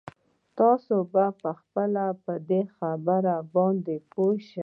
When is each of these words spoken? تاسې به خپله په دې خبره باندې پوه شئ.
تاسې 0.57 0.95
به 1.11 1.25
خپله 1.59 2.05
په 2.23 2.33
دې 2.49 2.61
خبره 2.75 3.35
باندې 3.55 3.95
پوه 4.11 4.35
شئ. 4.47 4.59